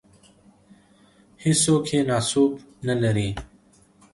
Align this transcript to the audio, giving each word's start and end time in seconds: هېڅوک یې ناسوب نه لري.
هېڅوک 1.43 1.85
یې 1.93 2.01
ناسوب 2.09 2.51
نه 2.87 2.95
لري. 3.01 3.29